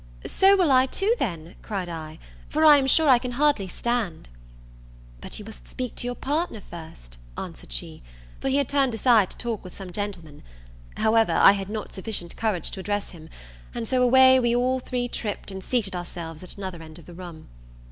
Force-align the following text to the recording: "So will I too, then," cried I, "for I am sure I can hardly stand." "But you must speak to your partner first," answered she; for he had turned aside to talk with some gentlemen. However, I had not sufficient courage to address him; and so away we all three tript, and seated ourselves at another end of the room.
"So 0.25 0.57
will 0.57 0.71
I 0.71 0.87
too, 0.87 1.13
then," 1.19 1.53
cried 1.61 1.87
I, 1.87 2.17
"for 2.49 2.65
I 2.65 2.77
am 2.77 2.87
sure 2.87 3.07
I 3.07 3.19
can 3.19 3.33
hardly 3.33 3.67
stand." 3.67 4.29
"But 5.19 5.37
you 5.37 5.45
must 5.45 5.67
speak 5.67 5.93
to 5.97 6.07
your 6.07 6.15
partner 6.15 6.59
first," 6.59 7.19
answered 7.37 7.71
she; 7.71 8.01
for 8.39 8.49
he 8.49 8.55
had 8.55 8.67
turned 8.67 8.95
aside 8.95 9.29
to 9.29 9.37
talk 9.37 9.63
with 9.63 9.77
some 9.77 9.91
gentlemen. 9.91 10.41
However, 10.97 11.33
I 11.33 11.51
had 11.51 11.69
not 11.69 11.93
sufficient 11.93 12.35
courage 12.35 12.71
to 12.71 12.79
address 12.79 13.11
him; 13.11 13.29
and 13.75 13.87
so 13.87 14.01
away 14.01 14.39
we 14.39 14.55
all 14.55 14.79
three 14.79 15.07
tript, 15.07 15.51
and 15.51 15.63
seated 15.63 15.95
ourselves 15.95 16.41
at 16.41 16.57
another 16.57 16.81
end 16.81 16.97
of 16.97 17.05
the 17.05 17.13
room. 17.13 17.47